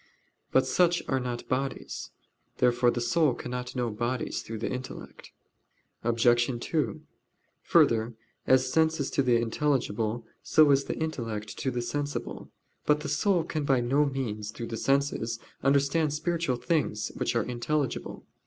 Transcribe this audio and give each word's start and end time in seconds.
But 0.51 0.65
such 0.65 1.03
are 1.07 1.19
not 1.19 1.47
bodies. 1.47 2.09
Therefore 2.57 2.89
the 2.89 2.99
soul 2.99 3.35
cannot 3.35 3.75
know 3.75 3.91
bodies 3.91 4.41
through 4.41 4.57
the 4.57 4.67
intellect. 4.71 5.31
Obj. 6.03 6.43
2: 6.59 7.01
Further, 7.61 8.15
as 8.47 8.73
sense 8.73 8.99
is 8.99 9.11
to 9.11 9.21
the 9.21 9.35
intelligible, 9.35 10.25
so 10.41 10.71
is 10.71 10.85
the 10.85 10.97
intellect 10.97 11.55
to 11.59 11.69
the 11.69 11.83
sensible. 11.83 12.49
But 12.87 13.01
the 13.01 13.09
soul 13.09 13.43
can 13.43 13.63
by 13.63 13.79
no 13.79 14.05
means, 14.07 14.49
through 14.49 14.69
the 14.69 14.75
senses, 14.77 15.37
understand 15.61 16.15
spiritual 16.15 16.55
things, 16.55 17.11
which 17.17 17.35
are 17.35 17.43
intelligible. 17.43 18.25